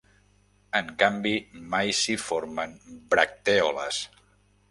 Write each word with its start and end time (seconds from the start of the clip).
En 0.79 0.87
canvi, 1.01 1.33
mai 1.73 1.93
s'hi 1.99 2.15
formen 2.23 2.73
bractèoles. 3.15 4.01